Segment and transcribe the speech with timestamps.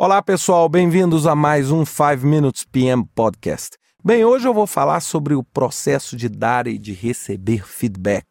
[0.00, 3.76] Olá, pessoal, bem-vindos a mais um 5 Minutes PM Podcast.
[4.04, 8.24] Bem, hoje eu vou falar sobre o processo de dar e de receber feedback.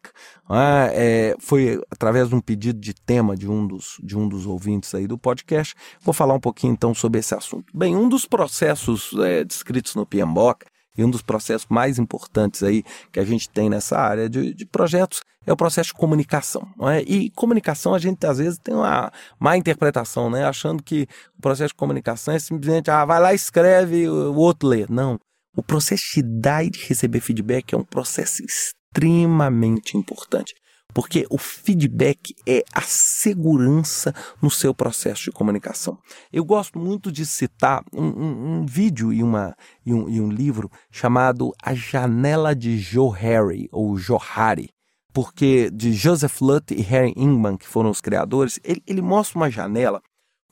[0.48, 4.46] Ah, é, foi através de um pedido de tema de um, dos, de um dos
[4.46, 5.74] ouvintes aí do podcast.
[6.00, 7.70] Vou falar um pouquinho então sobre esse assunto.
[7.76, 10.64] Bem, um dos processos é, descritos no PMBOK
[10.96, 14.64] e um dos processos mais importantes aí que a gente tem nessa área de, de
[14.64, 16.68] projetos é o processo de comunicação.
[16.92, 17.00] É?
[17.02, 19.10] E comunicação a gente às vezes tem uma
[19.40, 20.44] má interpretação, né?
[20.44, 21.08] achando que
[21.38, 24.84] o processo de comunicação é simplesmente, ah, vai lá, escreve, o outro lê.
[24.88, 25.18] Não.
[25.56, 30.54] O processo de dar e de receber feedback é um processo extremamente importante.
[30.94, 35.98] Porque o feedback é a segurança no seu processo de comunicação.
[36.32, 40.30] Eu gosto muito de citar um, um, um vídeo e, uma, e, um, e um
[40.30, 44.70] livro chamado A Janela de Johari, ou Johari
[45.12, 49.50] porque de Joseph Lutt e Harry Ingman, que foram os criadores, ele, ele, mostra uma
[49.50, 50.02] janela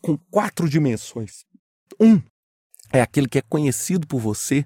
[0.00, 1.44] com quatro dimensões.
[2.00, 2.20] Um
[2.92, 4.64] é aquele que é conhecido por você,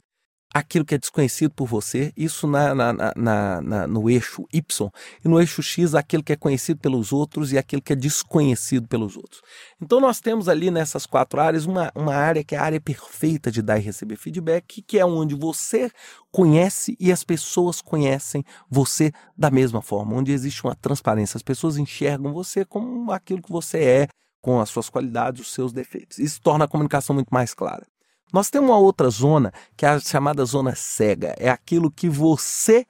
[0.53, 4.91] aquilo que é desconhecido por você, isso na, na, na, na, no eixo Y,
[5.25, 8.89] e no eixo X, aquilo que é conhecido pelos outros e aquilo que é desconhecido
[8.89, 9.43] pelos outros.
[9.81, 13.51] Então, nós temos ali nessas quatro áreas uma, uma área que é a área perfeita
[13.51, 15.91] de dar e receber feedback, que é onde você
[16.33, 21.37] conhece e as pessoas conhecem você da mesma forma, onde existe uma transparência.
[21.37, 24.09] As pessoas enxergam você como aquilo que você é,
[24.43, 26.19] com as suas qualidades, os seus defeitos.
[26.19, 27.87] Isso torna a comunicação muito mais clara.
[28.33, 31.35] Nós temos uma outra zona, que é a chamada zona cega.
[31.39, 32.87] É aquilo que você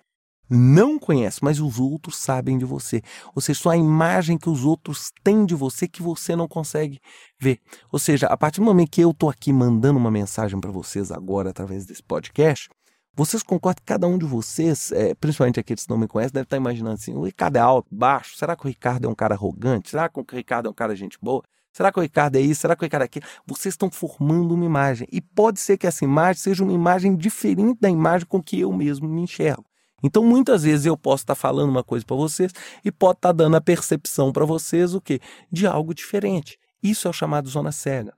[0.51, 3.01] não conhece, mas os outros sabem de você.
[3.35, 7.01] Ou seja, só a imagem que os outros têm de você que você não consegue
[7.39, 7.61] ver.
[7.93, 11.13] Ou seja, a partir do momento que eu estou aqui mandando uma mensagem para vocês
[11.13, 12.69] agora através desse podcast,
[13.15, 16.45] vocês concordam que cada um de vocês, é, principalmente aqueles que não me conhecem, deve
[16.45, 18.37] estar imaginando assim: o Ricardo é alto, baixo?
[18.37, 19.91] Será que o Ricardo é um cara arrogante?
[19.91, 21.43] Será que o Ricardo é um cara gente boa?
[21.73, 22.63] Será que o Ricardo é isso?
[22.63, 23.27] Será que o Ricardo é aquilo?
[23.47, 25.07] Vocês estão formando uma imagem.
[25.11, 28.72] E pode ser que essa imagem seja uma imagem diferente da imagem com que eu
[28.72, 29.65] mesmo me enxergo.
[30.03, 32.53] Então, muitas vezes eu posso estar falando uma coisa para vocês
[32.84, 35.21] e pode estar dando a percepção para vocês o quê?
[35.53, 36.59] De algo diferente.
[36.83, 38.15] Isso é o chamado zona cega.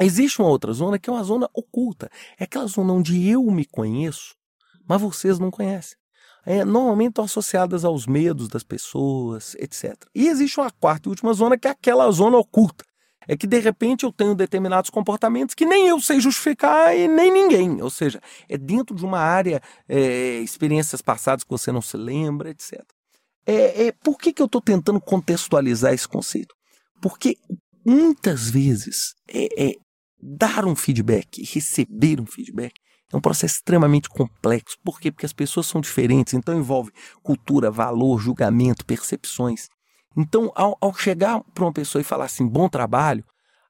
[0.00, 2.10] Existe uma outra zona que é uma zona oculta.
[2.38, 4.34] É aquela zona onde eu me conheço,
[4.88, 5.96] mas vocês não conhecem.
[6.44, 9.96] É, normalmente estão associadas aos medos das pessoas, etc.
[10.14, 12.84] E existe uma quarta e última zona que é aquela zona oculta,
[13.28, 17.32] é que de repente eu tenho determinados comportamentos que nem eu sei justificar e nem
[17.32, 17.82] ninguém.
[17.82, 22.50] Ou seja, é dentro de uma área, é, experiências passadas que você não se lembra,
[22.50, 22.82] etc.
[23.46, 26.54] É, é por que, que eu estou tentando contextualizar esse conceito?
[27.00, 27.36] Porque
[27.84, 29.74] muitas vezes é, é,
[30.20, 32.74] dar um feedback, receber um feedback,
[33.12, 34.76] é um processo extremamente complexo.
[34.84, 35.12] Por quê?
[35.12, 36.90] Porque as pessoas são diferentes, então envolve
[37.22, 39.68] cultura, valor, julgamento, percepções.
[40.16, 43.24] Então, ao, ao chegar para uma pessoa e falar assim, bom trabalho,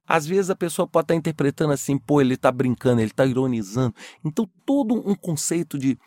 [0.07, 3.27] às vezes a pessoa pode estar tá interpretando assim, pô, ele está brincando, ele está
[3.27, 3.95] ironizando.
[4.25, 5.99] Então, todo um conceito de.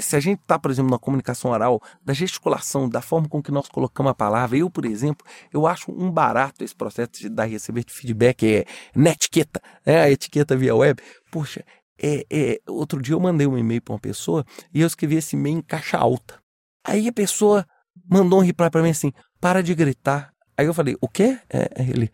[0.00, 3.50] Se a gente está, por exemplo, na comunicação oral, da gesticulação, da forma com que
[3.50, 7.48] nós colocamos a palavra, eu, por exemplo, eu acho um barato esse processo de dar
[7.48, 11.00] e receber de feedback, é na etiqueta, é a etiqueta via web.
[11.30, 11.64] Poxa,
[12.02, 15.34] é, é, outro dia eu mandei um e-mail para uma pessoa e eu escrevi esse
[15.34, 16.40] e-mail em caixa alta.
[16.84, 17.66] Aí a pessoa
[18.08, 20.32] mandou um reply para mim assim: para de gritar.
[20.56, 21.38] Aí eu falei: o quê?
[21.48, 22.10] É, é, ele.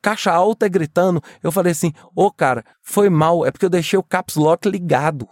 [0.00, 1.20] Caixa alta é gritando.
[1.42, 4.68] Eu falei assim: ô oh, cara, foi mal, é porque eu deixei o caps lock
[4.68, 5.28] ligado.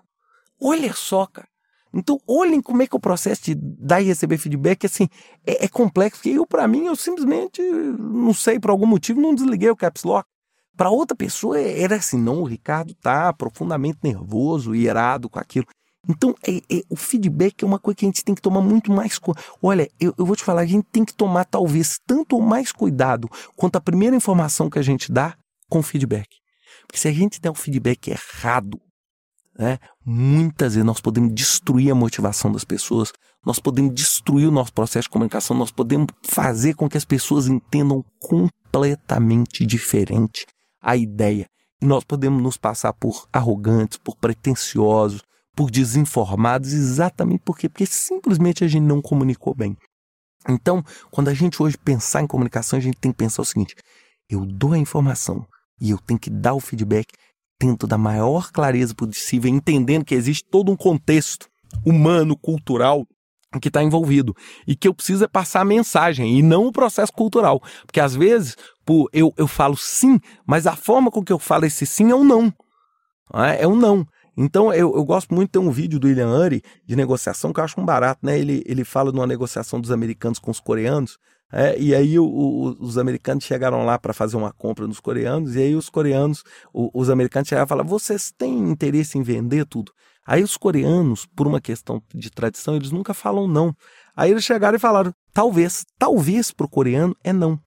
[0.60, 1.48] Olha só, cara.
[1.94, 5.08] Então, olhem como é que o processo de dar e receber feedback assim,
[5.46, 6.20] é, é complexo.
[6.20, 10.02] Porque eu, para mim, eu simplesmente, não sei, por algum motivo, não desliguei o caps
[10.02, 10.28] lock.
[10.76, 15.66] Para outra pessoa era assim, não, o Ricardo tá profundamente nervoso e irado com aquilo.
[16.08, 18.92] Então, é, é, o feedback é uma coisa que a gente tem que tomar muito
[18.92, 19.18] mais.
[19.62, 22.70] Olha, eu, eu, vou te falar, a gente tem que tomar talvez tanto ou mais
[22.70, 25.36] cuidado quanto a primeira informação que a gente dá
[25.68, 26.28] com feedback.
[26.86, 28.80] Porque se a gente der um feedback errado,
[29.58, 33.12] né, muitas vezes nós podemos destruir a motivação das pessoas,
[33.44, 37.48] nós podemos destruir o nosso processo de comunicação, nós podemos fazer com que as pessoas
[37.48, 40.46] entendam completamente diferente
[40.80, 41.48] a ideia.
[41.80, 45.22] E nós podemos nos passar por arrogantes, por pretensiosos,
[45.56, 47.68] por desinformados, exatamente por quê?
[47.68, 49.76] Porque simplesmente a gente não comunicou bem.
[50.48, 53.74] Então, quando a gente hoje pensar em comunicação, a gente tem que pensar o seguinte:
[54.30, 55.44] eu dou a informação
[55.80, 57.08] e eu tenho que dar o feedback
[57.58, 61.48] tento da maior clareza possível, entendendo que existe todo um contexto
[61.84, 63.06] humano, cultural
[63.60, 64.34] que está envolvido
[64.66, 68.14] e que eu preciso é passar a mensagem e não o processo cultural, porque às
[68.14, 68.54] vezes
[68.84, 72.14] pô, eu, eu falo sim, mas a forma com que eu falo esse sim é
[72.14, 72.52] um não,
[73.34, 73.62] é?
[73.62, 74.06] é um não.
[74.36, 77.60] Então, eu, eu gosto muito de ter um vídeo do William Ury de negociação que
[77.60, 78.38] eu acho um barato, né?
[78.38, 81.18] Ele, ele fala de uma negociação dos americanos com os coreanos,
[81.52, 85.54] É, e aí o, o, os americanos chegaram lá para fazer uma compra nos coreanos,
[85.54, 86.42] e aí os coreanos,
[86.74, 89.92] o, os americanos chegaram e falaram: vocês têm interesse em vender tudo?
[90.26, 93.72] Aí os coreanos, por uma questão de tradição, eles nunca falam não.
[94.16, 97.60] Aí eles chegaram e falaram: talvez, talvez para o coreano é não.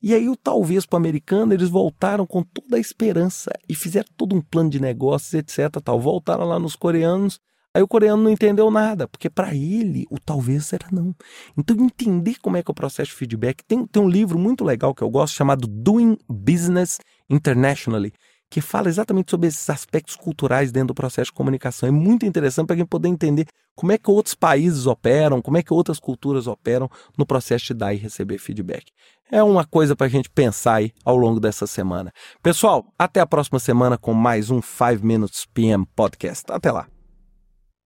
[0.00, 4.08] E aí, o talvez para o americano, eles voltaram com toda a esperança e fizeram
[4.16, 5.80] todo um plano de negócios, etc.
[5.82, 6.00] Tal.
[6.00, 7.40] Voltaram lá nos coreanos,
[7.74, 11.14] aí o coreano não entendeu nada, porque para ele o talvez era não.
[11.56, 13.64] Então, entender como é que é o processo de feedback.
[13.64, 18.12] Tem, tem um livro muito legal que eu gosto chamado Doing Business Internationally,
[18.50, 21.88] que fala exatamente sobre esses aspectos culturais dentro do processo de comunicação.
[21.88, 23.46] É muito interessante para gente poder entender
[23.76, 27.74] como é que outros países operam, como é que outras culturas operam no processo de
[27.74, 28.86] dar e receber feedback.
[29.30, 32.10] É uma coisa para a gente pensar aí ao longo dessa semana.
[32.42, 36.50] Pessoal, até a próxima semana com mais um 5 Minutes PM Podcast.
[36.50, 36.97] Até lá.